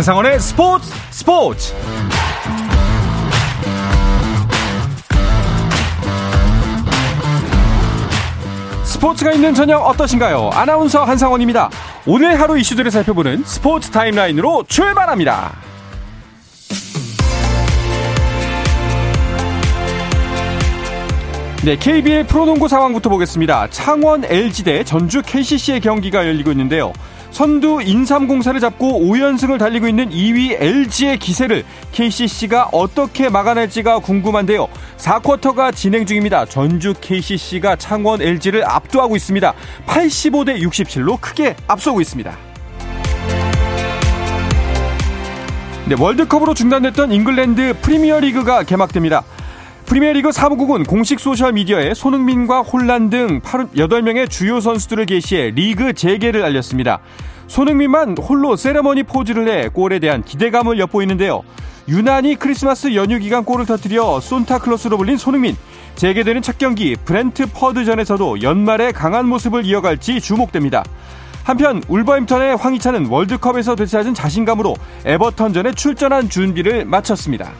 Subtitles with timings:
[0.00, 1.74] 한상원의 스포츠 스포츠
[8.82, 10.52] 스포츠가 있는 저녁 어떠신가요?
[10.54, 11.68] 아나운서 한상원입니다.
[12.06, 15.52] 오늘 하루 이슈들을 살펴보는 스포츠 타임라인으로 출발합니다.
[21.62, 23.68] 네, KBL 프로농구 상황부터 보겠습니다.
[23.68, 26.94] 창원 LG 대 전주 KCC의 경기가 열리고 있는데요.
[27.30, 34.68] 선두 인삼공사를 잡고 5연승을 달리고 있는 2위 LG의 기세를 KCC가 어떻게 막아낼지가 궁금한데요.
[34.96, 36.44] 4쿼터가 진행 중입니다.
[36.44, 39.54] 전주 KCC가 창원 LG를 압도하고 있습니다.
[39.86, 42.36] 85대 67로 크게 앞서고 있습니다.
[45.86, 49.24] 네, 월드컵으로 중단됐던 잉글랜드 프리미어리그가 개막됩니다.
[49.90, 57.00] 프리미어리그 사무국은 공식 소셜미디어에 손흥민과 홀란 등 8명의 주요 선수들을 게시해 리그 재개를 알렸습니다.
[57.48, 61.42] 손흥민만 홀로 세레머니 포즈를 내 골에 대한 기대감을 엿보이는데요.
[61.88, 65.56] 유난히 크리스마스 연휴 기간 골을 터뜨려 손타클로스로 불린 손흥민.
[65.96, 70.84] 재개되는 첫 경기 브렌트 퍼드전에서도 연말에 강한 모습을 이어갈지 주목됩니다.
[71.42, 77.50] 한편 울버햄턴의 황희찬은 월드컵에서 되찾은 자신감으로 에버턴전에 출전한 준비를 마쳤습니다.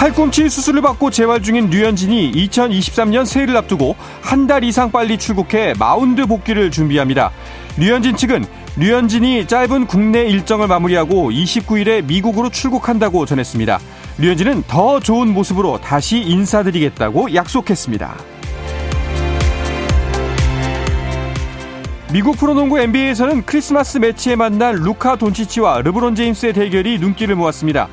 [0.00, 6.24] 팔꿈치 수술을 받고 재활 중인 류현진이 2023년 새해를 앞두고 한 달 이상 빨리 출국해 마운드
[6.24, 7.30] 복귀를 준비합니다.
[7.76, 8.46] 류현진 측은
[8.78, 13.78] 류현진이 짧은 국내 일정을 마무리하고 29일에 미국으로 출국한다고 전했습니다.
[14.16, 18.16] 류현진은 더 좋은 모습으로 다시 인사드리겠다고 약속했습니다.
[22.10, 27.88] 미국 프로농구 NBA에서는 크리스마스 매치에 만난 루카 돈치치와 르브론 제임스의 대결이 눈길을 모았습니다.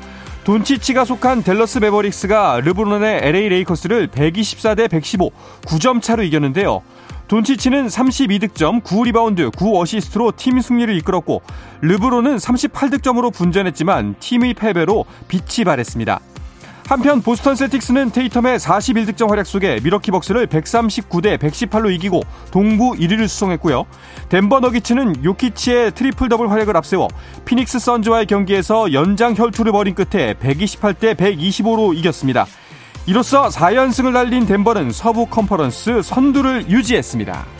[0.48, 5.30] 돈치치가 속한 댈러스 매버릭스가 르브론의 LA 레이커스를 124대 115,
[5.66, 6.80] 9점 차로 이겼는데요.
[7.26, 11.42] 돈치치는 32득점, 9리바운드, 9어시스트로 팀 승리를 이끌었고
[11.82, 16.18] 르브론은 38득점으로 분전했지만 팀의 패배로 빛이 바랬습니다.
[16.88, 23.84] 한편 보스턴 셀틱스는 테이텀의 41득점 활약 속에 밀워키 벅스를 139대 118로 이기고 동부 1위를 수성했고요.
[24.30, 27.08] 덴버 너기츠는 요키치의 트리플 더블 활약을 앞세워
[27.44, 32.46] 피닉스 선즈와의 경기에서 연장 혈투를 벌인 끝에 128대 125로 이겼습니다.
[33.04, 37.57] 이로써 4연승을 달린 덴버는 서부 컨퍼런스 선두를 유지했습니다.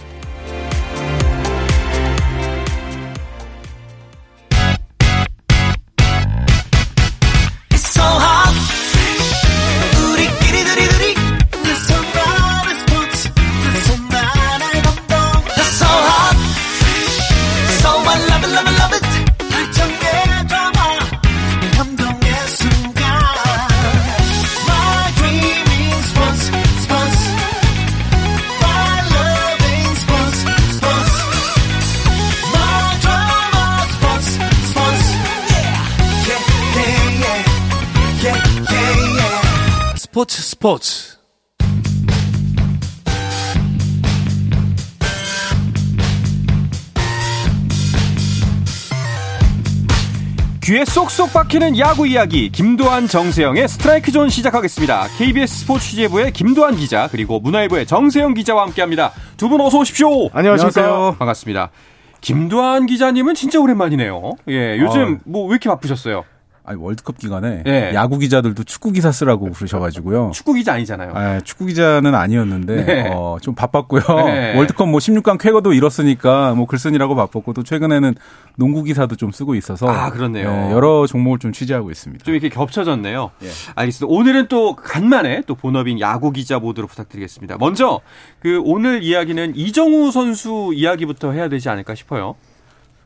[40.69, 41.17] 스포츠
[50.63, 55.07] 귀에 쏙쏙 박히는 야구 이야기 김도한 정세영의 스트라이크 존 시작하겠습니다.
[55.17, 59.13] KBS 스포츠 취재부의 김도한 기자 그리고 문화일보의 정세영 기자와 함께합니다.
[59.39, 60.29] 두 분 어서 오십시오.
[60.35, 61.15] 안녕하십니까.
[61.19, 61.71] 반갑습니다.
[62.21, 64.33] 김도한 기자님은 진짜 오랜만이네요.
[64.49, 65.19] 예, 요즘 어.
[65.25, 66.25] 뭐왜 이렇게 바쁘셨어요?
[66.69, 67.95] 아니 월드컵 기간에 네.
[67.95, 70.33] 야구 기자들도 축구 기사 쓰라고 그러셔가지고요.
[70.35, 71.13] 축구 기자 아니잖아요.
[71.15, 73.11] 아, 축구 기자는 아니었는데 네.
[73.11, 74.03] 어, 좀 바빴고요.
[74.27, 74.53] 네.
[74.59, 78.15] 월드컵 뭐 16강 쾌거도 이뤘으니까 뭐 글쓴이라고 바빴고 또 최근에는
[78.57, 80.51] 농구 기사도 좀 쓰고 있어서 아 그렇네요.
[80.51, 82.23] 네, 여러 종목을 좀 취재하고 있습니다.
[82.23, 83.31] 좀 이렇게 겹쳐졌네요.
[83.45, 83.49] 예.
[83.75, 84.15] 알겠습니다.
[84.15, 87.57] 오늘은 또 간만에 또 본업인 야구 기자 모드로 부탁드리겠습니다.
[87.59, 88.01] 먼저
[88.41, 92.35] 그 오늘 이야기는 이정우 선수 이야기부터 해야 되지 않을까 싶어요.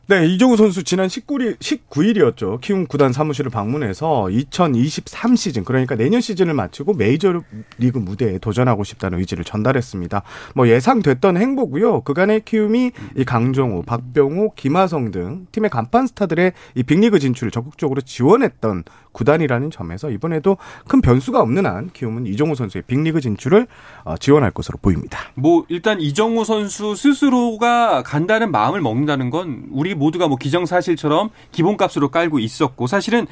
[0.05, 2.59] 네, 이종우 선수 지난 19일, 19일이었죠.
[2.59, 7.41] 키움 구단 사무실을 방문해서 2023 시즌, 그러니까 내년 시즌을 마치고 메이저
[7.77, 10.23] 리그 무대에 도전하고 싶다는 의지를 전달했습니다.
[10.55, 12.01] 뭐 예상됐던 행보고요.
[12.01, 18.83] 그간의 키움이 이 강정호, 박병호, 김하성 등 팀의 간판 스타들의 이 빅리그 진출을 적극적으로 지원했던
[19.13, 20.57] 구단이라는 점에서 이번에도
[20.87, 23.67] 큰 변수가 없는 한 키움은 이종우 선수의 빅리그 진출을
[24.03, 25.19] 어, 지원할 것으로 보입니다.
[25.35, 32.39] 뭐 일단 이정우 선수 스스로가 간다는 마음을 먹는다는 건 우리 모두가 뭐 기정사실처럼 기본값으로 깔고
[32.39, 33.27] 있었고 사실은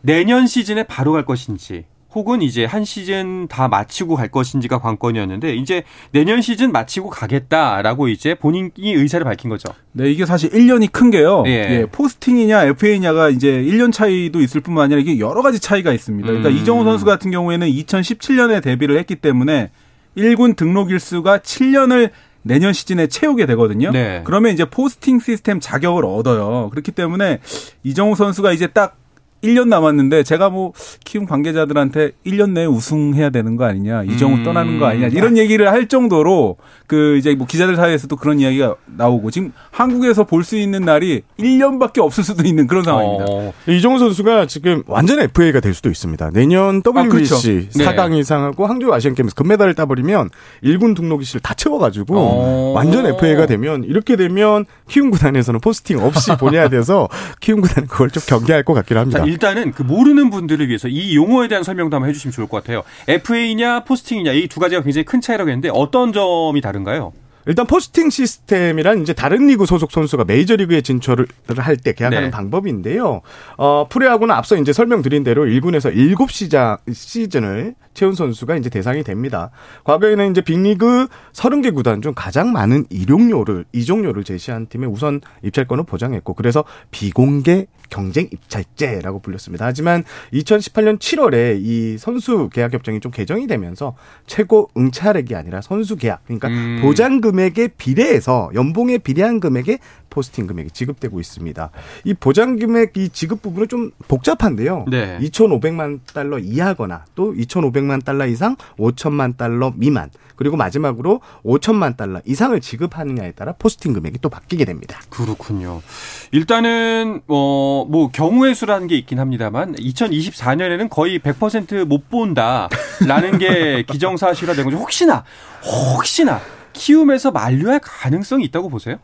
[0.00, 1.84] 내년 시즌에 바로 갈 것인지
[2.14, 8.34] 혹은 이제 한 시즌 다 마치고 갈 것인지가 관건이었는데 이제 내년 시즌 마치고 가겠다라고 이제
[8.34, 9.72] 본인이 의사를 밝힌 거죠.
[9.92, 11.44] 네, 이게 사실 1년이 큰 게요.
[11.46, 11.50] 예.
[11.50, 16.26] 예 포스팅이냐 FA냐가 이제 1년 차이도 있을 뿐만 아니라 이게 여러 가지 차이가 있습니다.
[16.26, 16.56] 그러니까 음.
[16.56, 19.70] 이정우 선수 같은 경우에는 2017년에 데뷔를 했기 때문에
[20.16, 22.10] 1군 등록 일수가 7년을
[22.42, 23.90] 내년 시즌에 채우게 되거든요.
[23.90, 24.22] 네.
[24.24, 26.68] 그러면 이제 포스팅 시스템 자격을 얻어요.
[26.70, 27.40] 그렇기 때문에
[27.82, 28.97] 이정우 선수가 이제 딱
[29.44, 30.72] 1년 남았는데 제가 뭐
[31.04, 34.44] 키움 관계자들한테 1년 내에 우승해야 되는 거 아니냐 이정우 음.
[34.44, 36.56] 떠나는 거 아니냐 이런 얘기를 할 정도로
[36.86, 41.98] 그 이제 뭐 기자들 사이에서도 그런 이야기가 나오고 지금 한국에서 볼 수 있는 날이 1년밖에
[41.98, 43.24] 없을 수도 있는 그런 상황입니다.
[43.28, 43.52] 어.
[43.66, 46.30] 이정우 선수가 지금 완전 FA가 될 수도 있습니다.
[46.32, 47.36] 내년 WBC 아, 그렇죠.
[47.36, 48.18] 4강 네.
[48.20, 50.30] 이상하고 항저우 아시안 게임에서 금메달을 따버리면
[50.64, 52.72] 1군 등록일수를 다 채워가지고 어.
[52.74, 57.08] 완전 FA가 되면 이렇게 되면 키움 구단에서는 포스팅 없이 보내야 돼서
[57.40, 59.24] 키움 구단은 그걸 좀 경계할 것 같긴 합니다.
[59.28, 62.82] 일단은 그 모르는 분들을 위해서 이 용어에 대한 설명도 한번 해주시면 좋을 것 같아요.
[63.06, 67.12] FA냐 포스팅이냐 이 두 가지가 굉장히 큰 차이라고 했는데 어떤 점이 다른가요?
[67.48, 72.30] 일단 포스팅 시스템이란 이제 다른 리그 소속 선수가 메이저리그에 진출을 할 때 계약하는 네.
[72.30, 73.22] 방법인데요.
[73.56, 79.50] 어, FA하고는 앞서 이제 설명드린 대로 1군에서 7시장 시즌을 채운 선수가 이제 대상이 됩니다.
[79.84, 86.34] 과거에는 이제 빅리그 30개 구단 중 가장 많은 이용료를 이종료를 제시한 팀에 우선 입찰권을 보장했고
[86.34, 89.64] 그래서 비공개 경쟁 입찰제라고 불렸습니다.
[89.64, 93.96] 하지만 2018년 7월에 이 선수 계약 협정이 좀 개정이 되면서
[94.26, 96.80] 최고 응찰액이 아니라 선수 계약 그러니까 음.
[96.82, 99.78] 보장 금 액에 비례해서 연봉에 비례한 금액에
[100.10, 101.70] 포스팅 금액이 지급되고 있습니다.
[102.04, 104.86] 이 보장 금액 이 지급 부분은 좀 복잡한데요.
[104.90, 105.18] 네.
[105.20, 112.58] 2,500만 달러 이하거나 또 2,500만 달러 이상 5천만 달러 미만 그리고 마지막으로 5천만 달러 이상을
[112.60, 115.00] 지급하느냐에 따라 포스팅 금액이 또 바뀌게 됩니다.
[115.10, 115.82] 그렇군요.
[116.30, 124.76] 일단은 어, 뭐 경우의 수라는 게 있긴 합니다만 2024년에는 거의 100%못 본다라는 게 기정사실화된 거죠.
[124.76, 125.24] 혹시나
[125.64, 126.40] 혹시나
[126.78, 128.96] 키움에서 만류할 가능성이 있다고 보세요?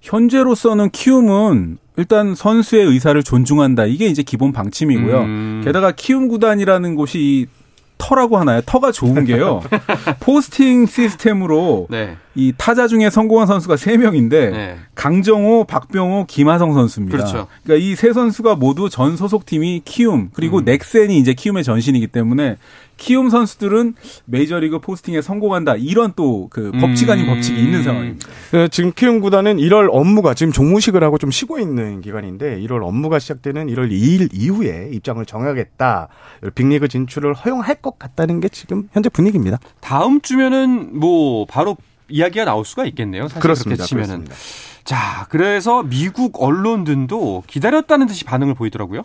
[0.00, 3.84] 현재로서는 키움은 일단 선수의 의사를 존중한다.
[3.84, 5.20] 이게 이제 기본 방침이고요.
[5.20, 5.62] 음.
[5.64, 7.48] 게다가 키움 구단이라는 곳이
[7.98, 8.62] 터라고 하나요?
[8.64, 9.60] 터가 좋은 게요.
[10.20, 12.16] 포스팅 시스템으로 네.
[12.34, 14.76] 이 타자 중에 성공한 선수가 3명인데 네.
[14.94, 17.16] 강정호, 박병호, 김하성 선수입니다.
[17.18, 17.48] 그렇죠.
[17.64, 20.64] 그러니까 이 세 선수가 모두 전 소속팀이 키움 그리고 음.
[20.64, 22.56] 넥센이 이제 키움의 전신이기 때문에
[22.96, 23.94] 키움 선수들은
[24.26, 25.76] 메이저리그 포스팅에 성공한다.
[25.76, 27.34] 이런 또그 법칙 아닌 음.
[27.34, 28.28] 법칙이 있는 상황입니다.
[28.50, 33.18] 그 지금 키움 구단은 1월 업무가 지금 종무식을 하고 좀 쉬고 있는 기간인데 1월 업무가
[33.18, 36.08] 시작되는 1월 2일 이후에 입장을 정하겠다.
[36.54, 39.58] 빅리그 진출을 허용할 것 같다는 게 지금 현재 분위기입니다.
[39.80, 41.76] 다음 주면은 뭐 바로
[42.10, 43.28] 이야기가 나올 수가 있겠네요.
[43.28, 43.84] 사실 그렇습니다.
[43.84, 44.24] 치면은.
[44.24, 44.34] 그렇습니다.
[44.84, 49.02] 자, 그래서 미국 언론들도 기다렸다는 듯이 반응을 보이더라고요.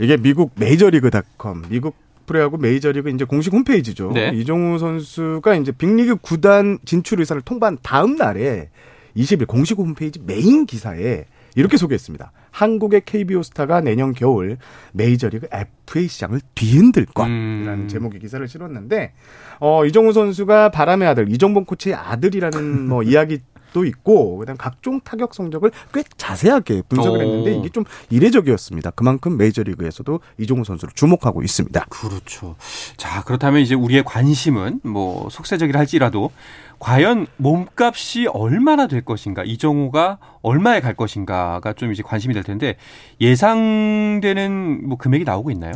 [0.00, 1.96] 이게 미국 메이저리그닷컴, 미국
[2.26, 4.10] 프로야구 메이저리그 이제 공식 홈페이지죠.
[4.12, 4.30] 네.
[4.34, 8.70] 이정후 선수가 이제 빅리그 구단 진출 의사를 통보한 다음 날에
[9.16, 11.24] 20일 공식 홈페이지 메인 기사에
[11.54, 12.32] 이렇게 소개했습니다.
[12.54, 14.58] 한국의 KBO 스타가 내년 겨울
[14.92, 17.88] 메이저리그 FA 시장을 뒤흔들 것이라는 음.
[17.88, 19.12] 제목의 기사를 실었는데
[19.58, 23.40] 어 이정우 선수가 바람의 아들 이정범 코치의 아들이라는 뭐 이야기
[23.74, 27.22] 도 있고 그다음 각종 타격 성적을 꽤 자세하게 분석을 오.
[27.22, 28.92] 했는데 이게 좀 이례적이었습니다.
[28.92, 31.84] 그만큼 메이저리그에서도 이종우 선수를 주목하고 있습니다.
[31.90, 32.54] 그렇죠.
[32.96, 36.30] 자 그렇다면 이제 우리의 관심은 뭐 속세적이라 할지라도
[36.78, 42.76] 과연 몸값이 얼마나 될 것인가, 이정우가 얼마에 갈 것인가가 좀 이제 관심이 될 텐데
[43.20, 45.72] 예상되는 뭐 금액이 나오고 있나요?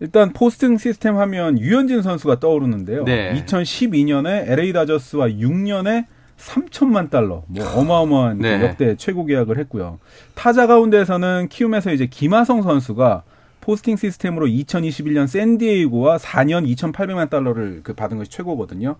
[0.00, 3.04] 일단 포스팅 시스템 하면 류현진 선수가 떠오르는데요.
[3.04, 3.44] 네.
[3.44, 6.06] 2012년에 LA 다저스와 6년에
[6.46, 8.62] 3천만 달러, 뭐 어마어마한 네.
[8.62, 9.98] 역대 최고 계약을 했고요.
[10.34, 13.22] 타자 가운데에서는 키움에서 이제 김하성 선수가
[13.60, 18.96] 포스팅 시스템으로 2021년 샌디에이고와 4년 2,800만 달러를 그 받은 것이 최고거든요.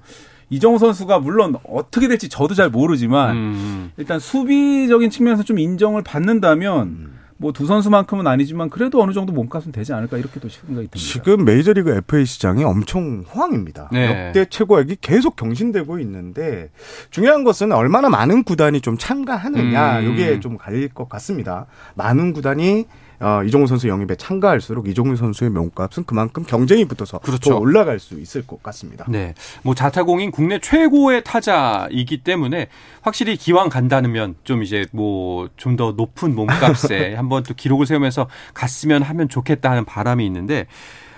[0.51, 3.93] 이정후 선수가 물론 어떻게 될지 저도 잘 모르지만 음.
[3.97, 7.19] 일단 수비적인 측면에서 좀 인정을 받는다면 음.
[7.43, 10.97] 뭐 두 선수만큼은 아니지만 그래도 어느 정도 몸값은 되지 않을까 이렇게도 생각이 듭니다.
[10.97, 13.91] 지금 메이저리그 FA 시장이 엄청 호황입니다.
[13.93, 14.27] 네.
[14.27, 16.71] 역대 최고액이 계속 경신되고 있는데
[17.11, 20.13] 중요한 것은 얼마나 많은 구단이 좀 참가하느냐 음.
[20.13, 21.67] 이게 좀 갈릴 것 같습니다.
[21.95, 22.87] 많은 구단이
[23.23, 27.51] 어, 이종우 선수 영입에 참가할수록 이종우 선수의 명값은 그만큼 경쟁이 붙어서 그렇죠.
[27.51, 29.05] 더 올라갈 수 있을 것 같습니다.
[29.09, 29.35] 네.
[29.63, 32.69] 뭐 자타공인 국내 최고의 타자이기 때문에
[33.01, 39.03] 확실히 기왕 간다면 좀 이제 뭐 좀 더 높은 몸값에 한번 또 기록을 세우면서 갔으면
[39.03, 40.67] 하면 좋겠다 하는 바람이 있는데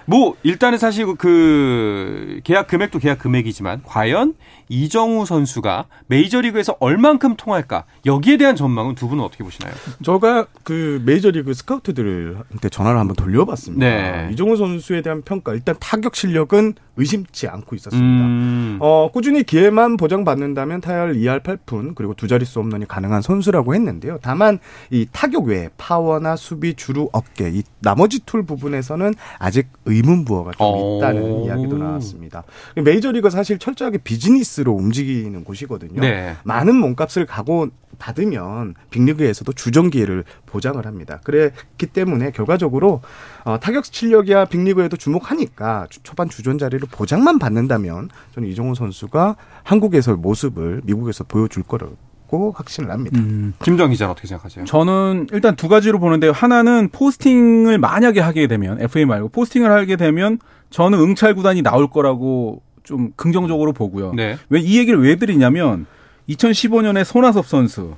[0.07, 4.35] 뭐 일단은 사실 그 계약 금액도 계약 금액이지만 과연
[4.69, 9.75] 이정후 선수가 메이저리그에서 얼만큼 통할까 여기에 대한 전망은 두 분은 어떻게 보시나요?
[10.03, 13.87] 저가 그 메이저리그 스카우트들한테 전화를 한번 돌려봤습니다.
[13.87, 14.29] 네.
[14.33, 18.07] 이정후 선수에 대한 평가 일단 타격 실력은 의심치 않고 있었습니다.
[18.07, 18.79] 음.
[18.81, 24.19] 어, 꾸준히 기회만 보장받는다면 타율 2할 8푼 그리고 두 자릿수 홈런이 가능한 선수라고 했는데요.
[24.23, 30.53] 다만 이 타격 외에 파워나 수비, 주루, 어깨 이 나머지 툴 부분에서는 아직 의 의문부호가
[30.53, 30.99] 좀 어.
[30.99, 31.47] 있다는 오.
[31.47, 32.45] 이야기도 나왔습니다.
[32.77, 36.01] 메이저리그 사실 철저하게 비즈니스로 움직이는 곳이거든요.
[36.01, 36.37] 네.
[36.45, 41.21] 많은 몸값을 가고 받으면 빅리그에서도 주전 기회를 보장을 합니다.
[41.25, 43.03] 그랬기 때문에 결과적으로
[43.45, 50.83] 어, 타격 실력이야 빅리그에도 주목하니까 초반 주전 자리를 보장만 받는다면 저는 이정호 선수가 한국에서의 모습을
[50.85, 51.97] 미국에서 보여줄 거라고
[52.31, 53.19] 확신을 합니다.
[53.21, 53.53] 음.
[53.63, 54.65] 김정 기자 어떻게 생각하세요?
[54.65, 60.39] 저는 일단 두 가지로 보는데 하나는 포스팅을 만약에 하게 되면 FA 말고 포스팅을 하게 되면
[60.71, 64.13] 저는 응찰 구단이 나올 거라고 좀 긍정적으로 보고요.
[64.15, 64.37] 네.
[64.51, 65.87] 왜 이 얘기를 왜 드리냐면
[66.29, 67.95] 2015년에 손아섭 선수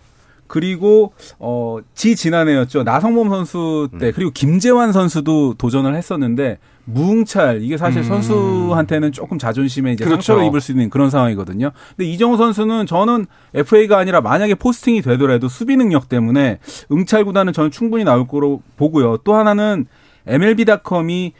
[0.47, 4.13] 그리고 어 지 지난해였죠 나성범 선수 때 음.
[4.15, 8.05] 그리고 김재환 선수도 도전을 했었는데 무응찰 이게 사실 음.
[8.05, 10.23] 선수한테는 조금 자존심에 이제 그렇죠.
[10.23, 11.73] 상처를 입을 수 있는 그런 상황이거든요.
[11.97, 16.59] 근데 이정우 선수는 저는 FA가 아니라 만약에 포스팅이 되더라도 수비 능력 때문에
[16.93, 19.19] 응찰 구단은 저는 충분히 나올 거로 보고요.
[19.19, 19.87] 또 하나는
[20.27, 21.33] MLB.com이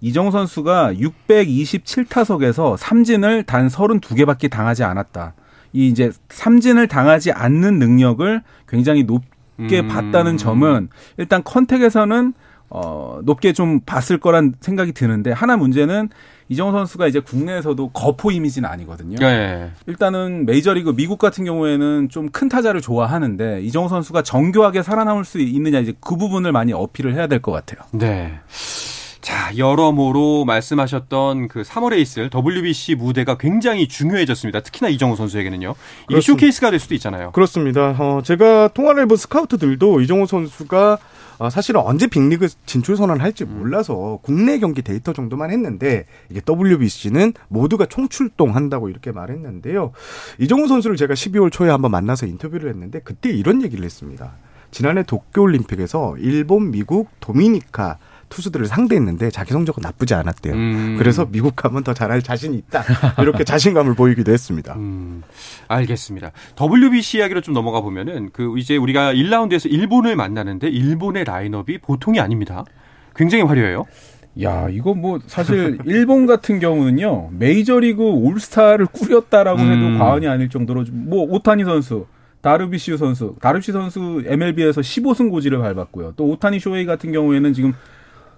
[0.00, 5.34] 이정우 선수가 627타석에서 삼진을 단 32개밖에 당하지 않았다.
[5.72, 9.88] 이 이제 삼진을 당하지 않는 능력을 굉장히 높게 음.
[9.88, 10.88] 봤다는 점은
[11.18, 12.32] 일단 컨택에서는
[12.70, 16.10] 어, 높게 좀 봤을 거란 생각이 드는데 하나 문제는
[16.50, 19.18] 이정우 선수가 이제 국내에서도 거포 이미지는 아니거든요.
[19.18, 19.70] 네.
[19.86, 25.78] 일단은 메이저리그 미국 같은 경우에는 좀 큰 타자를 좋아하는데 이정우 선수가 정교하게 살아남을 수 있느냐
[25.80, 27.80] 이제 그 부분을 많이 어필을 해야 될 것 같아요.
[27.92, 28.38] 네.
[29.20, 34.60] 자, 여러모로 말씀하셨던 그 3월에 있을 WBC 무대가 굉장히 중요해졌습니다.
[34.60, 35.74] 특히나 이정후 선수에게는요.
[36.04, 36.32] 이게 그렇습니다.
[36.32, 37.32] 쇼케이스가 될 수도 있잖아요.
[37.32, 37.94] 그렇습니다.
[37.98, 40.98] 어, 제가 통화를 해본 스카우트들도 이정후 선수가
[41.38, 43.58] 어, 사실은 언제 빅리그 진출 선언을 할지 음.
[43.58, 49.92] 몰라서 국내 경기 데이터 정도만 했는데 이게 WBC는 모두가 총출동한다고 이렇게 말했는데요.
[50.38, 54.32] 이정후 선수를 제가 12월 초에 한번 만나서 인터뷰를 했는데 그때 이런 얘기를 했습니다.
[54.70, 60.54] 지난해 도쿄올림픽에서 일본, 미국, 도미니카 투수들을 상대했는데 자기 성적은 나쁘지 않았대요.
[60.54, 60.96] 음.
[60.98, 62.84] 그래서 미국 가면 더 잘할 자신이 있다.
[63.20, 64.74] 이렇게 자신감을 보이기도 했습니다.
[64.74, 65.22] 음.
[65.68, 66.32] 알겠습니다.
[66.60, 72.64] WBC 이야기로 좀 넘어가 보면은 그 이제 우리가 1라운드에서 일본을 만나는데 일본의 라인업이 보통이 아닙니다.
[73.14, 73.84] 굉장히 화려해요.
[74.42, 77.30] 야, 이거 뭐 사실 일본 같은 경우는요.
[77.32, 79.98] 메이저리그 올스타를 꾸렸다라고 해도 음.
[79.98, 82.06] 과언이 아닐 정도로 뭐 오타니 선수
[82.40, 86.14] 다르빗슈 선수, 다르빗슈 선수 MLB에서 15승 고지를 밟았고요.
[86.16, 87.74] 또 오타니 쇼헤이 같은 경우에는 지금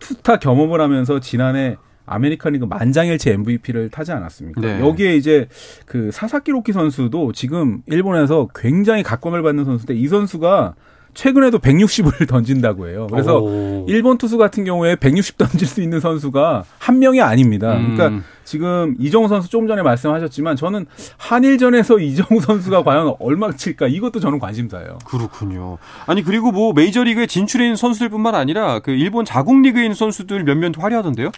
[0.00, 1.76] 투타 경험을 하면서 지난해
[2.06, 4.60] 아메리칸 리그 만장일치 MVP를 타지 않았습니까?
[4.60, 4.80] 네.
[4.80, 5.46] 여기에 이제
[5.86, 10.74] 그 사사키 로키 선수도 지금 일본에서 굉장히 각광을 받는 선수인데 이 선수가
[11.14, 13.06] 최근에도 160을 던진다고 해요.
[13.10, 13.84] 그래서 오.
[13.88, 17.74] 일본 투수 같은 경우에 160 던질 수 있는 선수가 한 명이 아닙니다.
[17.76, 17.96] 음.
[17.96, 20.86] 그러니까 지금 이정후 선수 조금 전에 말씀하셨지만 저는
[21.18, 24.98] 한일전에서 이정우 선수가 과연 얼마 칠까 이것도 저는 관심사예요.
[25.04, 25.78] 그렇군요.
[26.06, 30.72] 아니 그리고 뭐 메이저리그에 진출해 있는 선수들뿐만 아니라 그 일본 자국 리그에 있는 선수들 몇몇
[30.76, 31.30] 화려하던데요?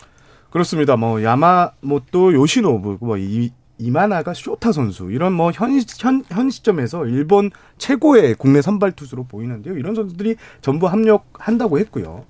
[0.50, 0.97] 그렇습니다.
[0.97, 3.50] 뭐 야마모토 요시노부 뭐 이,
[3.83, 9.77] 이마나가 쇼타 선수 이런 뭐현 현 현 시점에서 일본 최고의 국내 선발 투수로 보이는데요.
[9.77, 12.25] 이런 선수들이 전부 합력한다고 했고요.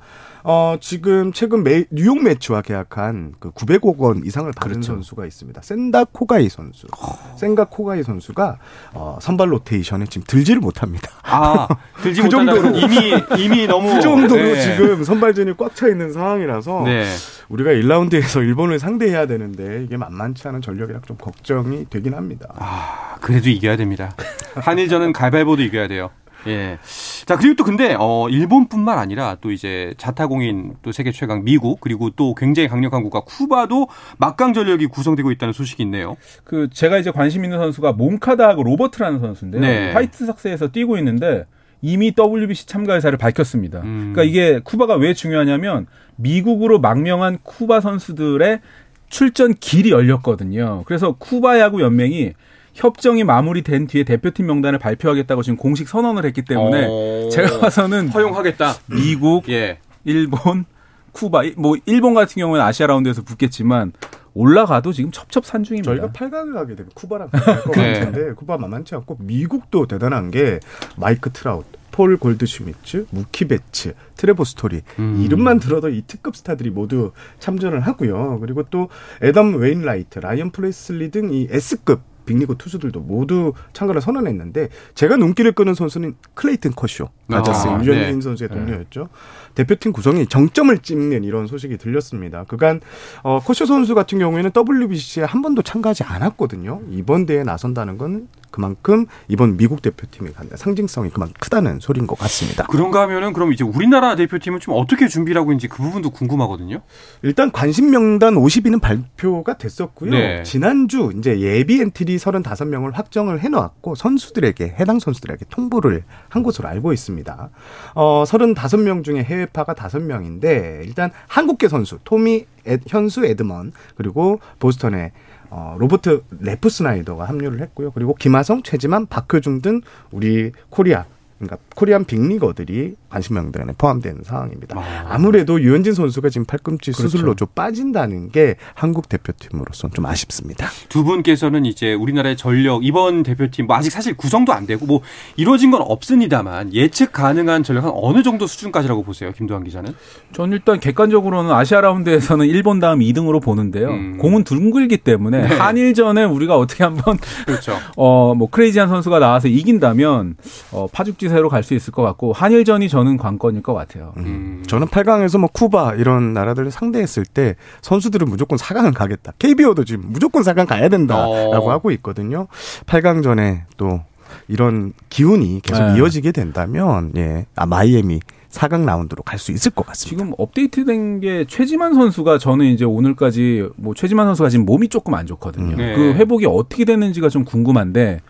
[0.45, 4.95] 어, 지금 최근 매, 뉴욕 매치와 계약한 그 900억 원 이상을 받은 그렇죠.
[4.95, 5.63] 선수가 있습니다.
[5.63, 6.87] 센다 코가이 선수.
[7.01, 7.37] 어.
[7.37, 8.59] 센가 코가이 선수가
[8.95, 11.09] 어, 선발 로테이션에 지금 들지를 못합니다.
[11.23, 11.69] 아,
[12.03, 14.61] 들지 그 정도로 이미 이미 너무 그 정도로 네.
[14.61, 17.07] 지금 선발진이 꽉 차 있는 상황이라서 네.
[17.49, 22.53] 우리가 1라운드에서 일본을 상대해야 되는데 이게 만만치 않은 전력이라 좀 걱정이 되긴 합니다.
[22.57, 24.15] 아, 그래도 이겨야 됩니다.
[24.57, 26.11] 한일전은 갈발보도 이겨야 돼요.
[26.47, 26.79] 예.
[27.25, 32.11] 자, 그리고 또 근데, 어, 일본뿐만 아니라 또 이제 자타공인 또 세계 최강 미국 그리고
[32.11, 36.17] 또 굉장히 강력한 국가 쿠바도 막강 전력이 구성되고 있다는 소식이 있네요.
[36.45, 39.61] 그 제가 이제 관심 있는 선수가 몬카다하고 로버트라는 선수인데요.
[39.61, 39.93] 네.
[39.93, 41.47] 화이트삭스에서 뛰고 있는데
[41.81, 43.81] 이미 WBC 참가 의사를 밝혔습니다.
[43.81, 44.13] 음.
[44.13, 48.61] 그러니까 이게 쿠바가 왜 중요하냐면 미국으로 망명한 쿠바 선수들의
[49.09, 50.85] 출전 길이 열렸거든요.
[50.87, 52.33] 그래서 쿠바 야구 연맹이
[52.75, 57.29] 협정이 마무리된 뒤에 대표팀 명단을 발표하겠다고 지금 공식 선언을 했기 때문에 어...
[57.31, 58.75] 제가 봐서는 허용하겠다.
[58.87, 59.79] 미국, 예.
[60.05, 60.65] 일본,
[61.13, 63.93] 쿠바, 뭐 일본 같은 경우는 아시아 라운드에서 붙겠지만
[64.35, 65.91] 올라가도 지금 첩첩산중입니다.
[65.91, 68.01] 저희가 8강을 하게 되면 쿠바랑 갈 것 네.
[68.01, 70.59] 같은데 쿠바 만만치 않고 미국도 대단한 게
[70.97, 75.21] 마이크 트라우트, 폴 골드슈미츠, 무키 베츠, 트레보 스토리 음.
[75.23, 78.39] 이름만 들어도 이 특급 스타들이 모두 참전을 하고요.
[78.41, 78.89] 그리고 또
[79.21, 85.75] 애덤 웨인라이트, 라이언 프레슬리 등 이 S급 빅리그 투수들도 모두 참가를 선언했는데 제가 눈길을 끄는
[85.75, 88.21] 선수는 클레이튼 커쇼가 다저스 아, 류현진 네.
[88.21, 89.01] 선수의 동료였죠.
[89.01, 89.09] 네.
[89.55, 92.45] 대표팀 구성이 정점을 찍는 이런 소식이 들렸습니다.
[92.45, 92.81] 그간
[93.23, 96.83] 어, 커쇼 선수 같은 경우에는 WBC에 한 번도 참가하지 않았거든요.
[96.91, 102.67] 이번 대회에 나선다는 건 그만큼 이번 미국 대표팀이 갖는 상징성이 그만 크다는 소리인 것 같습니다.
[102.67, 106.83] 그런가 하면은 그럼 이제 우리나라 대표팀은 좀 어떻게 준비를 하고 있는지 그 부분도 궁금하거든요.
[107.23, 110.11] 일단 관심 명단 50인은 발표가 됐었고요.
[110.11, 110.43] 네.
[110.45, 117.51] 지난주 이제 예비 엔트리 35명을 확정을 해놓았고 선수들에게 해당 선수들에게 통보를 한 것으로 알고 있습니다.
[117.95, 125.13] 어, 35명 중에 해외파가 5명인데 일단 한국계 선수 토미 에, 현수 에드먼 그리고 보스턴의
[125.51, 127.91] 어, 로버트 레프 스나이더가 합류를 했고요.
[127.91, 131.05] 그리고 김하성, 최지만, 박효준 등 우리 코리아
[131.47, 134.77] 그러니까 Korean 빅리거들이 관심 명단에 포함되는 상황입니다.
[134.79, 137.09] 아무래도 류현진 선수가 지금 팔꿈치 그렇죠.
[137.09, 140.69] 수술로 좀 빠진다는 게 한국 대표팀으로서는 좀 아쉽습니다.
[140.89, 145.01] 두 분께서는 이제 우리나라의 전력 이번 대표팀 뭐 아직 사실 구성도 안 되고 뭐
[145.37, 149.95] 이루어진 건 없습니다만 예측 가능한 전력 한 어느 정도 수준까지라고 보세요, 김도환 기자는?
[150.33, 153.89] 전 일단 객관적으로는 아시아 라운드에서는 일본 다음 2등으로 보는데요.
[153.89, 154.19] 음.
[154.19, 155.55] 공은 둥글기 때문에 네.
[155.57, 157.77] 한일전에 우리가 어떻게 한번 그렇죠.
[157.97, 160.37] 어뭐 크레이지한 선수가 나와서 이긴다면
[160.73, 164.13] 어 파죽지 추세로 갈 수 있을 것 같고 한일전이 저는 관건일 것 같아요.
[164.19, 164.25] 음.
[164.25, 164.63] 음.
[164.67, 169.33] 저는 8강에서 뭐 쿠바 이런 나라들을 상대했을 때 선수들은 무조건 4강을 가겠다.
[169.39, 171.71] KBO도 지금 무조건 4강 가야 된다라고 어.
[171.71, 172.49] 하고 있거든요.
[172.87, 174.01] 8강 전에 또
[174.49, 175.99] 이런 기운이 계속 네.
[175.99, 178.21] 이어지게 된다면 예, 아 마이애미
[178.51, 180.23] 4강 라운드로 갈 수 있을 것 같습니다.
[180.25, 185.27] 지금 업데이트된 게 최지만 선수가 저는 이제 오늘까지 뭐 최지만 선수가 지금 몸이 조금 안
[185.27, 185.73] 좋거든요.
[185.73, 185.77] 음.
[185.77, 185.95] 네.
[185.95, 188.21] 그 회복이 어떻게 되는지가 좀 궁금한데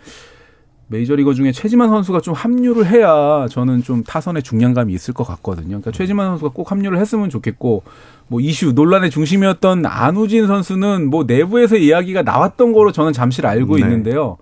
[0.93, 5.69] 메이저리거 중에 최지만 선수가 좀 합류를 해야 저는 좀 타선의 중량감이 있을 것 같거든요.
[5.69, 7.83] 그러니까 최지만 선수가 꼭 합류를 했으면 좋겠고
[8.29, 13.83] 뭐 이슈 논란의 중심이었던 안우진 선수는 뭐 내부에서 이야기가 나왔던 거로 저는 잠시 알고 네.
[13.83, 14.37] 있는데요.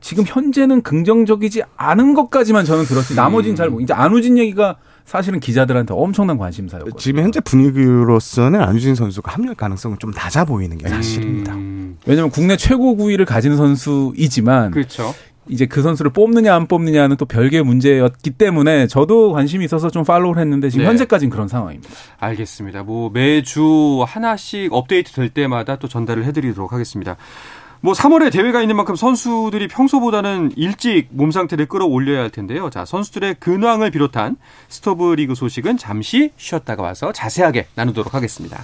[0.00, 3.16] 지금 현재는 긍정적이지 않은 것까지만 저는 들었어요.
[3.16, 3.82] 나머지는 잘 모르.
[3.82, 10.12] 이제 안우진 얘기가 사실은 기자들한테 엄청난 관심사였고 지금 현재 분위기로서는 안우진 선수가 합류 가능성은 좀
[10.12, 11.54] 낮아 보이는 게 사실입니다.
[11.54, 11.96] 음.
[12.06, 15.14] 왜냐하면 국내 최고 구위를 가진 선수이지만 그렇죠.
[15.48, 20.40] 이제 그 선수를 뽑느냐 안 뽑느냐는 또 별개의 문제였기 때문에 저도 관심이 있어서 좀 팔로우를
[20.40, 20.90] 했는데 지금 네.
[20.90, 21.92] 현재까지는 그런 상황입니다.
[22.18, 22.82] 알겠습니다.
[22.82, 27.16] 뭐 매주 하나씩 업데이트 될 때마다 또 전달을 해드리도록 하겠습니다.
[27.80, 32.70] 뭐 3월에 대회가 있는 만큼 선수들이 평소보다는 일찍 몸 상태를 끌어올려야 할 텐데요.
[32.70, 34.36] 자, 선수들의 근황을 비롯한
[34.68, 38.62] 스토브 리그 소식은 잠시 쉬었다가 와서 자세하게 나누도록 하겠습니다.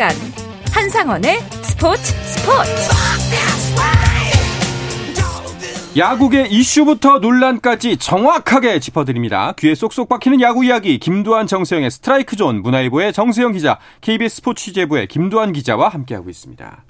[0.00, 0.16] 시간
[0.72, 2.90] 한상원의 스포츠 스포츠
[5.94, 9.52] 야구의 이슈부터 논란까지 정확하게 짚어드립니다.
[9.58, 15.06] 귀에 쏙쏙 박히는 야구 이야기 김두한 정세영의 스트라이크 존 문화일보의 정세영 기자 KBS 스포츠 취재부의
[15.06, 16.82] 김두한 기자와 함께하고 있습니다.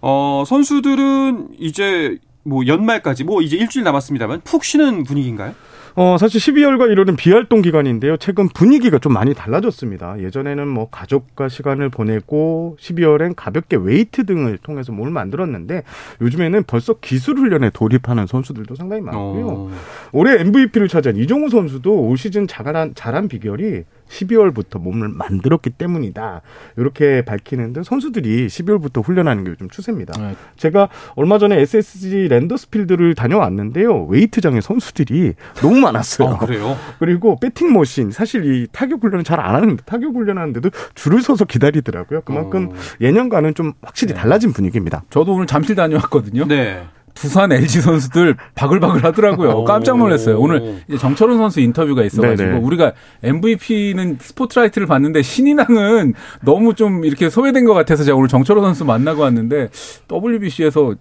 [0.00, 5.54] 어, 선수들은 이제 뭐 연말까지 뭐 이제 일주일 남았습니다만 푹 쉬는 분위기인가요?
[5.94, 8.16] 어, 사실 12월과 1월은 비활동 기간인데요.
[8.16, 10.20] 최근 분위기가 좀 많이 달라졌습니다.
[10.20, 15.82] 예전에는 뭐 가족과 시간을 보내고 12월엔 가볍게 웨이트 등을 통해서 몸을 만들었는데
[16.20, 19.46] 요즘에는 벌써 기술 훈련에 돌입하는 선수들도 상당히 많고요.
[19.48, 19.70] 어.
[20.12, 26.42] 올해 MVP를 차지한 이종우 선수도 올 시즌 잘한, 잘한 비결이 12월부터 몸을 만들었기 때문이다.
[26.76, 30.20] 이렇게 밝히는 등 선수들이 12월부터 훈련하는 게 요즘 추세입니다.
[30.20, 30.36] 네.
[30.56, 34.04] 제가 얼마 전에 SSG 랜더스필드를 다녀왔는데요.
[34.04, 36.28] 웨이트장에 선수들이 너무 많았어요.
[36.28, 36.76] 아, 그래요?
[36.98, 42.20] 그리고 배팅 머신 사실 이 타격 훈련을 잘 안 하는데 타격 훈련하는데도 줄을 서서 기다리더라고요.
[42.22, 42.74] 그만큼 어.
[43.00, 44.20] 예년과는 좀 확실히 네.
[44.20, 45.02] 달라진 분위기입니다.
[45.08, 46.46] 저도 오늘 잠실 다녀왔거든요.
[46.46, 46.86] 네.
[47.14, 49.64] 두산 LG 선수들 바글바글 하더라고요.
[49.64, 50.38] 깜짝 놀랐어요.
[50.38, 52.60] 오늘 정철훈 선수 인터뷰가 있어가지고 네네.
[52.60, 52.92] 우리가
[53.22, 59.22] MVP는 스포트라이트를 봤는데 신인왕은 너무 좀 이렇게 소외된 것 같아서 제가 오늘 정철훈 선수 만나고
[59.22, 59.68] 왔는데
[60.10, 60.94] WBC에서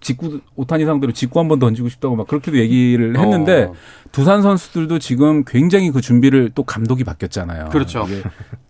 [0.00, 3.74] 직구 오타니 상대로 직구 한번 던지고 싶다고 막 그렇게도 얘기를 했는데 어.
[4.12, 7.70] 두산 선수들도 지금 굉장히 그 준비를 또 감독이 바뀌었잖아요.
[7.70, 8.06] 그렇죠.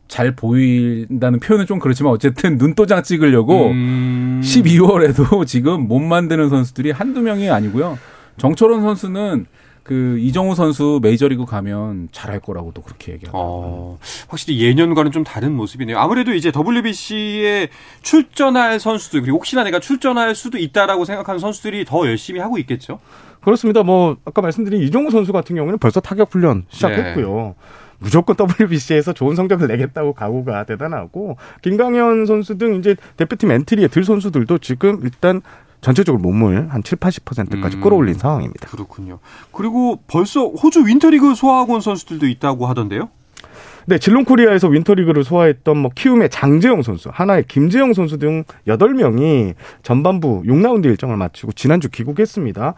[0.09, 4.26] 잘 보인다는 표현은 좀 그렇지만 어쨌든 눈도장 찍으려고 음...
[4.47, 7.99] 12월에도 지금 못 만드는 선수들이 한두 명이 아니고요.
[8.39, 9.47] 정철원 선수는
[9.83, 15.97] 그 이정우 선수 메이저리그 가면 잘할 거라고도 그렇게 얘기하고 어, 확실히 예년과는 좀 다른 모습이네요.
[15.97, 17.69] 아무래도 이제 WBC에
[18.03, 22.99] 출전할 선수들 그리고 혹시나 내가 출전할 수도 있다라고 생각하는 선수들이 더 열심히 하고 있겠죠.
[23.43, 23.85] 그렇습니다.
[23.85, 27.37] 뭐 아까 말씀드린 이종우 선수 같은 경우는 벌써 타격 훈련 시작했고요.
[27.37, 27.55] 네.
[27.99, 34.59] 무조건 WBC에서 좋은 성적을 내겠다고 각오가 대단하고 김강현 선수 등 이제 대표팀 엔트리에 들 선수들도
[34.59, 35.43] 지금 일단
[35.81, 38.69] 전체적으로 몸을 한 7, 80%까지 음, 끌어올린 상황입니다.
[38.69, 39.19] 그렇군요.
[39.53, 43.09] 그리고 벌써 호주 윈터리그 소화학원 선수들도 있다고 하던데요?
[43.89, 49.55] 네, 질롱 코리아에서 윈터리그를 소화했던 뭐 키움의 장재영 선수, 하나의 김재영 선수 등 8명이
[49.85, 52.75] 전반부 6라운드 일정을 마치고 지난주 귀국했습니다.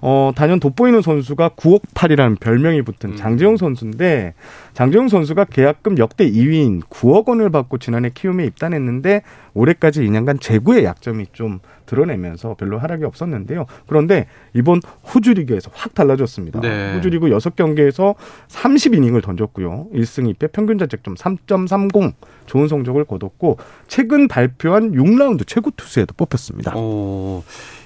[0.00, 3.16] 어, 단연 돋보이는 선수가 9억 8이라는 별명이 붙은 음.
[3.16, 4.34] 장재용 선수인데
[4.74, 9.22] 장재용 선수가 계약금 역대 2위인 9억 원을 받고 지난해 키움에 입단했는데
[9.54, 13.64] 올해까지 2년간 재구의 약점이 좀 드러내면서 별로 하락이 없었는데요.
[13.86, 14.80] 그런데 이번
[15.14, 16.60] 호주 리그에서 확 달라졌습니다.
[16.60, 16.94] 네.
[16.94, 18.16] 호주 리그 6경기에서
[18.48, 19.86] 30이닝을 던졌고요.
[19.94, 22.12] 1승 2패 평균 자책점 3.30
[22.46, 26.76] 좋은 성적을 거뒀고 최근 발표한 6라운드 최고 투수에도 뽑혔습니다.
[26.76, 27.42] 오.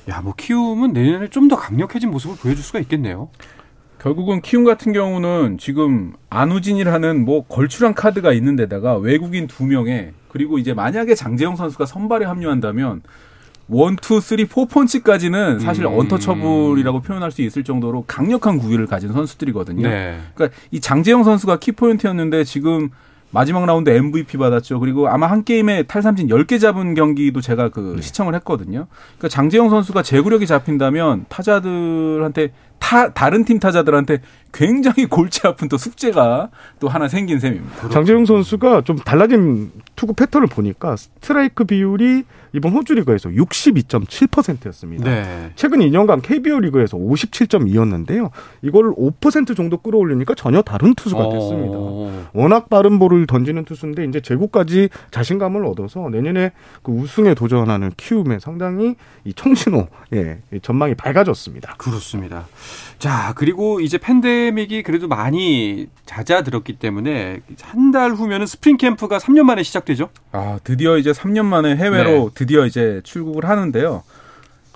[0.09, 3.29] 야, 뭐 키움은 내년에 좀 더 강력해진 모습을 보여줄 수가 있겠네요.
[4.01, 10.73] 결국은 키움 같은 경우는 지금 안우진이라는 뭐 걸출한 카드가 있는데다가 외국인 두 명에 그리고 이제
[10.75, 13.03] 만약에 장재영 선수가 선발에 합류한다면
[13.69, 15.99] one, two, three, four 펀치까지는 사실 음.
[15.99, 19.89] untouchable이라고 표현할 수 있을 정도로 강력한 구위를 가진 선수들이거든요.
[19.89, 20.19] 네.
[20.35, 22.91] 그러니까 이 장재영 선수가 키포인트였는데 지금
[23.33, 24.81] 마지막 라운드 MVP 받았죠.
[24.81, 28.03] 그리고 아마 한 게임에 탈삼진 10개 잡은 경기도 제가 그 네.
[28.03, 28.87] 시청을 했거든요.
[29.19, 34.19] 그러니까 장재영 선수가 제구력이 잡힌다면 타자들한테 타, 다른 팀 타자들한테
[34.53, 37.89] 굉장히 골치 아픈 또 숙제가 또 하나 생긴 셈입니다.
[37.91, 45.05] 장재영 선수가 좀 달라진 투구 패턴을 보니까 스트라이크 비율이 이번 호주 리그에서 62.7%였습니다.
[45.05, 45.53] 네.
[45.55, 48.31] 최근 2년간 KBO 리그에서 57.2였는데요.
[48.63, 51.33] 이걸 5% 정도 끌어올리니까 전혀 다른 투수가 어.
[51.33, 51.75] 됐습니다.
[51.77, 52.27] 어...
[52.33, 56.51] 워낙 빠른 볼을 던지는 투수인데 이제 제구까지 자신감을 얻어서 내년에
[56.83, 61.75] 그 우승에 도전하는 키움에 상당히 이 청신호 예, 전망이 밝아졌습니다.
[61.79, 62.47] 그렇습니다.
[62.99, 69.63] 자, 그리고 이제 팬데믹이 그래도 많이 잦아들었기 때문에 한 달 후면은 스프링 캠프가 3년 만에
[69.63, 70.11] 시작되죠?
[70.33, 72.29] 아, 드디어 이제 3년 만에 해외로 네.
[72.35, 74.03] 드디어 이제 출국을 하는데요.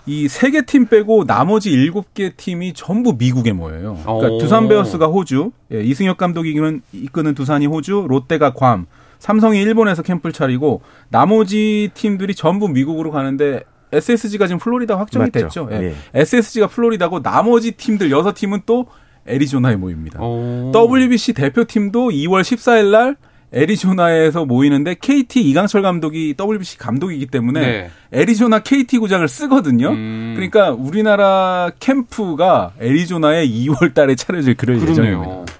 [0.06, 3.98] 이 세 개 팀 빼고 나머지 일곱 개 팀이 전부 미국에 모여요.
[4.02, 4.38] 그러니까 오.
[4.38, 8.86] 두산 베어스가 호주, 예, 이승엽 감독이 이끄는, 이끄는 두산이 호주, 롯데가 괌,
[9.18, 13.62] 삼성이 일본에서 캠프를 차리고 나머지 팀들이 전부 미국으로 가는데
[13.96, 15.40] SSG가 지금 플로리다 확정이 맞죠?
[15.40, 15.68] 됐죠.
[15.72, 15.82] 예.
[15.82, 15.94] 예.
[16.14, 18.86] SSG가 플로리다고 나머지 팀들 여섯 팀은 또
[19.26, 20.20] 애리조나에 모입니다.
[20.22, 20.72] 오.
[20.74, 23.16] WBC 대표팀도 2월 14일 날
[23.52, 27.90] 애리조나에서 모이는데 KT 이강철 감독이 WBC 감독이기 때문에 네.
[28.12, 29.90] 애리조나 KT 구장을 쓰거든요.
[29.90, 30.32] 음.
[30.34, 35.04] 그러니까 우리나라 캠프가 애리조나에 2월 달에 차려질 그럴 그러네요.
[35.04, 35.52] 예정입니다.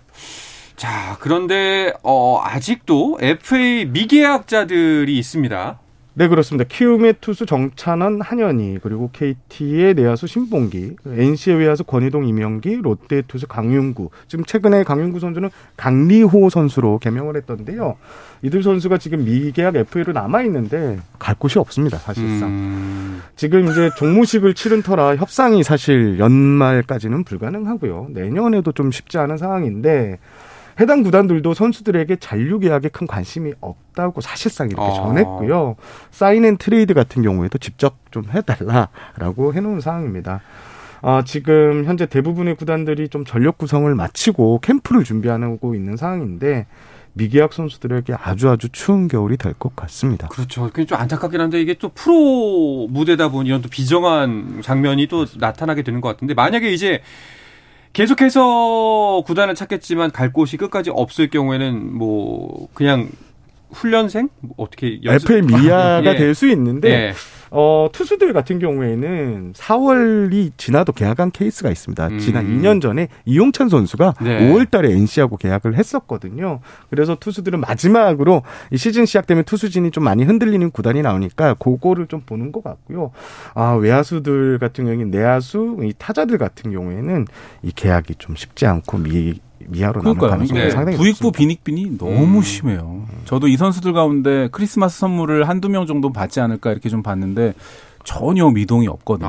[0.77, 5.79] 자, 그런데 어 아직도 FA 미계약자들이 있습니다.
[6.17, 6.65] 네, 그렇습니다.
[6.69, 14.11] 키움의 투수 정찬원, 한현희, 그리고 KT의 내야수 신봉기, NC의 외야수 권희동, 이명기, 롯데 투수 강윤구.
[14.29, 17.97] 지금 최근에 강윤구 선수는 강리호 선수로 개명을 했던데요.
[18.43, 22.49] 이들 선수가 지금 미계약 FA로 남아 있는데 갈 곳이 없습니다, 사실상.
[22.49, 23.23] 음...
[23.35, 28.09] 지금 이제 종무식을 치른 터라 협상이 사실 연말까지는 불가능하고요.
[28.11, 30.19] 내년에도 좀 쉽지 않은 상황인데
[30.81, 34.93] 해당 구단들도 선수들에게 잔류 계약에 큰 관심이 없다고 사실상 이렇게 아.
[34.95, 35.77] 전했고요.
[36.11, 40.41] sign and trade 같은 경우에도 직접 좀 해달라라고 해놓은 상황입니다.
[41.03, 46.67] 아, 지금 현재 대부분의 구단들이 좀 전력 구성을 마치고 캠프를 준비하고 있는 상황인데
[47.17, 50.27] 미계약 선수들에게 아주 아주 추운 겨울이 될 것 같습니다.
[50.29, 50.63] 그렇죠.
[50.65, 55.83] 그게 좀 안타깝긴 한데 이게 또 프로 무대다 보니 이런 또 비정한 장면이 또 나타나게
[55.83, 57.03] 되는 것 같은데 만약에 이제
[57.95, 63.09] 계속해서 구단을 찾겠지만 갈 곳이 끝까지 없을 경우에는 뭐 그냥
[63.71, 65.31] 훈련생 뭐 어떻게 연습...
[65.31, 66.17] FA 미아가 예.
[66.17, 67.15] 될수 있는데 예.
[67.57, 72.09] 어, 투수들 같은 경우에는 4월이 지나도 계약한 케이스가 있습니다.
[72.09, 72.19] 음.
[72.19, 74.51] 지난 2년 전에 이용찬 선수가 네.
[74.51, 76.59] 5월 달에 NC하고 계약을 했었거든요.
[76.91, 82.51] 그래서 투수들은 마지막으로 이 시즌 시작되면 투수진이 좀 많이 흔들리는 구단이 나오니까 그거를 좀 보는
[82.51, 83.13] 것 같고요.
[83.55, 87.27] 아, 외야수들 같은 경우에는 내야수, 이 타자들 같은 경우에는
[87.63, 90.71] 이 계약이 좀 쉽지 않고 미 미아로 남을 가능성이 네.
[90.71, 92.43] 상당히 부익부 빈익빈이 너무 음.
[92.43, 93.07] 심해요.
[93.25, 97.55] 저도 이 선수들 가운데 크리스마스 선물을 한두 명 정도 받지 않을까 이렇게 좀 봤는데
[98.05, 99.29] 전혀 미동이 없거든요.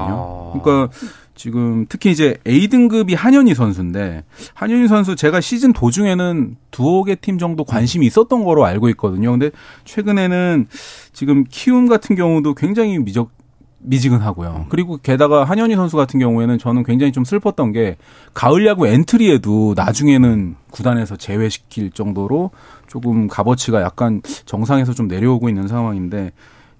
[0.54, 0.60] 아.
[0.60, 0.94] 그러니까
[1.36, 7.38] 지금 특히 이제 A 등급이 한현희 선수인데 한현희 선수 제가 시즌 도중에는 두어 개 팀
[7.38, 9.32] 정도 관심이 있었던 거로 알고 있거든요.
[9.32, 9.52] 근데
[9.86, 10.68] 최근에는
[11.14, 13.30] 지금 키움 같은 경우도 굉장히 미적
[13.86, 14.50] 미지근하고요.
[14.50, 14.66] 음.
[14.70, 17.98] 그리고 게다가 한현희 선수 같은 경우에는 저는 굉장히 좀 슬펐던 게
[18.34, 22.52] 가을 야구 엔트리에도 나중에는 구단에서 제외시킬 정도로
[22.88, 26.32] 조금 값어치가 약간 정상에서 좀 내려오고 있는 상황인데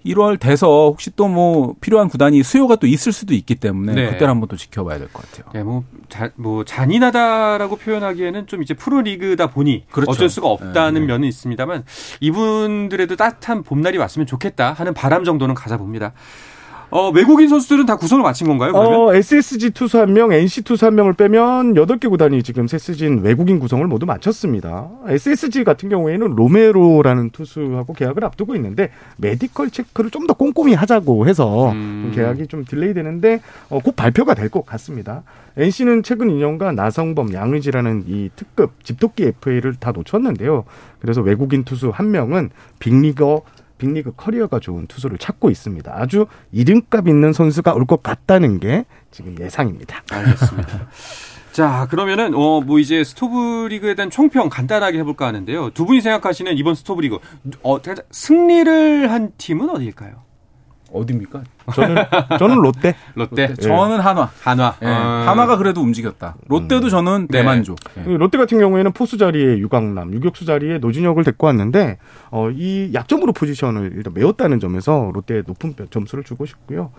[0.06, 4.06] 1월 돼서 혹시 또 뭐 필요한 구단이 수요가 또 있을 수도 있기 때문에 네.
[4.12, 5.52] 그때를 한번 또 지켜봐야 될 것 같아요.
[5.52, 10.12] 네, 뭐, 자, 뭐 잔인하다라고 표현하기에는 좀 이제 프로리그다 보니 그렇죠.
[10.12, 11.06] 어쩔 수가 없다는 네, 네.
[11.08, 11.86] 면은 있습니다만
[12.22, 16.14] 이분들에도 따뜻한 봄날이 왔으면 좋겠다 하는 바람 정도는 가져봅니다.
[16.96, 18.72] 어, 외국인 선수들은 다 구성을 마친 건가요?
[18.72, 19.00] 그러면?
[19.00, 23.22] 어, SSG 투수 한 명, NC 투수 한 명을 빼면 8개 구단이 지금 새 시즌
[23.22, 24.88] 외국인 구성을 모두 마쳤습니다.
[25.06, 31.72] SSG 같은 경우에는 로메로라는 투수하고 계약을 앞두고 있는데 medical check를 좀 더 꼼꼼히 하자고 해서
[31.74, 32.12] 음.
[32.16, 35.24] 계약이 좀 delay 되는데 어, 곧 발표가 될 것 같습니다.
[35.58, 40.64] NC는 최근 2년간 나성범, 양의지라는 이 특급 집토끼 FA를 다 놓쳤는데요.
[41.00, 43.42] 그래서 외국인 투수 한 명은 빅리거
[43.78, 45.92] 빅리그 커리어가 좋은 투수를 찾고 있습니다.
[45.96, 50.04] 아주 이름값 있는 선수가 올 것 같다는 게 지금 예상입니다.
[50.12, 50.88] 알겠습니다.
[51.52, 55.70] 자, 그러면은 어 뭐 이제 스토브 리그에 대한 총평 간단하게 해볼까 하는데요.
[55.72, 57.20] 두 분이 생각하시는 이번 스토브 리그
[57.64, 57.78] 어
[58.12, 60.24] 승리를 한 팀은 어디일까요?
[60.92, 61.44] 어디입니까?
[61.74, 62.04] 저는
[62.38, 62.96] 저는 롯데.
[63.16, 63.48] 롯데.
[63.48, 63.62] 롯데.
[63.62, 64.30] 저는 한화.
[64.42, 64.76] 한화.
[64.80, 64.88] 네.
[64.88, 65.24] 아.
[65.28, 66.36] 한화가 그래도 움직였다.
[66.48, 66.90] 롯데도 음.
[66.90, 67.40] 저는 네.
[67.40, 67.78] 대만족.
[67.96, 68.18] 네.
[68.18, 71.98] 롯데 같은 경우에는 포수 자리에 유강남, 유격수 자리에 노진혁을 데리고 왔는데
[72.32, 76.92] 어, 이 약점으로 포지션을 일단 메웠다는 점에서 롯데에 높은 점수를 주고 싶고요.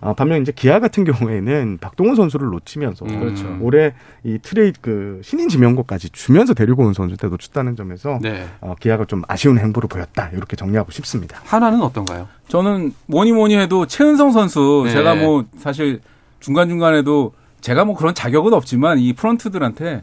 [0.00, 3.20] 아, 반면 이제 기아 같은 경우에는 박동원 선수를 놓치면서 음.
[3.20, 3.58] 그렇죠.
[3.60, 8.46] 올해 이 트레이드 그 신인 지명권까지 주면서 데리고 온 선수한테 놓쳤다는 점에서 네.
[8.60, 11.40] 어, 기아가 좀 아쉬운 행보를 보였다 이렇게 정리하고 싶습니다.
[11.44, 12.28] 한화는 어떤가요?
[12.48, 14.92] 저는 뭐니 뭐니 해도 최은 성 선수 네.
[14.92, 16.00] 제가 뭐 사실
[16.40, 20.02] 중간 중간에도 제가 뭐 그런 자격은 없지만 이 프런트들한테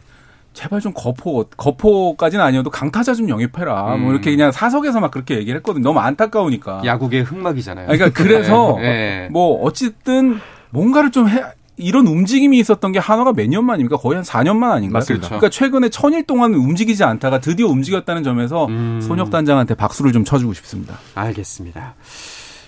[0.54, 3.84] 제발 좀 거포 거포까지는 아니어도 강타자 좀 영입해라.
[3.84, 4.02] 뭐 음.
[4.02, 5.84] 뭐 이렇게 그냥 사석에서 막 그렇게 얘기를 했거든요.
[5.84, 6.82] 너무 안타까우니까.
[6.84, 7.88] 야구의 흑막이잖아요.
[7.88, 9.30] 그러니까 그래서 네.
[9.32, 10.39] 뭐 어쨌든
[10.71, 11.41] 뭔가를 좀 해.
[11.78, 13.97] 이런 움직임이 있었던 게 한화가 몇 년 만입니까?
[13.97, 14.91] 거의 한 4년만 아닌가요?
[15.00, 15.28] 맞습니다.
[15.30, 19.00] 그러니까 최근에 천일 동안 움직이지 않다가 드디어 움직였다는 점에서 음.
[19.02, 20.97] 손혁 단장한테 박수를 좀 쳐주고 싶습니다.
[21.15, 21.95] 알겠습니다.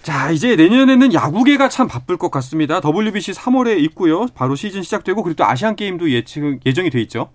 [0.04, 2.82] 자, 이제 내년에는 야구계가 참 바쁠 것 같습니다.
[2.84, 4.26] WBC 3월에 있고요.
[4.36, 7.32] 바로 시즌 시작되고 그리고 또 아시안 게임도 예측 예정이 돼 있죠.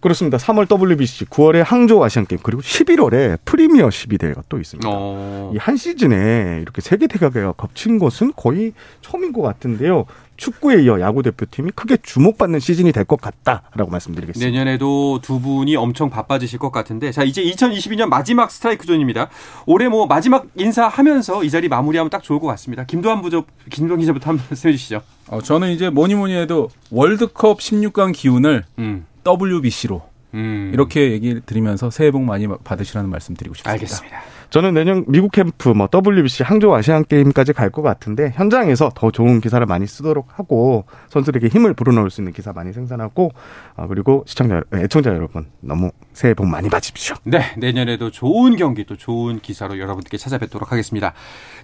[0.00, 0.38] 그렇습니다.
[0.38, 4.88] 3월 WBC, 9월에 항저우 아시안 게임, 그리고 11월에 프리미어 12대회가 또 있습니다.
[4.90, 5.52] 어...
[5.54, 10.06] 이한 시즌에 이렇게 세계 대회가 겹친 것은 거의 처음인 것 같은데요.
[10.38, 14.50] 축구에 이어 야구 대표팀이 크게 주목받는 시즌이 될 것 같다라고 말씀드리겠습니다.
[14.50, 19.28] 내년에도 두 분이 엄청 바빠지실 것 같은데 자 이제 2022년 마지막 스트라이크 존입니다.
[19.66, 22.84] 올해 뭐 마지막 인사하면서 이 자리 마무리하면 딱 좋을 것 같습니다.
[22.84, 25.02] 김도환 부저 김도환 기자부터 한번 해주시죠.
[25.28, 29.06] 어, 저는 이제 뭐니 뭐니 해도 월드컵 16강 기운을 음.
[29.26, 30.02] WBC로
[30.34, 30.70] 음.
[30.72, 33.72] 이렇게 얘기 드리면서 새해 복 많이 받으시라는 말씀 드리고 싶습니다.
[33.72, 34.22] 알겠습니다.
[34.50, 39.40] 저는 내년 미국 캠프, 뭐 WBC, 항저우 아시안 게임까지 갈 것 같은데 현장에서 더 좋은
[39.40, 43.30] 기사를 많이 쓰도록 하고 선수들에게 힘을 불어넣을 수 있는 기사 많이 생산하고
[43.76, 47.14] 아, 그리고 시청자, 애청자 여러분 너무 새해 복 많이 받으십시오.
[47.22, 51.12] 네, 내년에도 좋은 경기 또 좋은 기사로 여러분들께 찾아뵙도록 하겠습니다.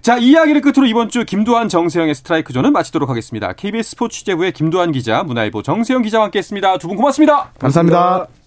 [0.01, 3.51] 자, 이야기를 끝으로 이번 주 김도환 정세영의 스트라이크 존은 마치도록 하겠습니다.
[3.51, 6.77] KBS 스포츠 취재부의 김도환 기자, 문화일보 정세영 기자와 함께했습니다.
[6.77, 7.51] 두 분 고맙습니다.
[7.59, 7.99] 감사합니다.
[7.99, 8.46] 감사합니다.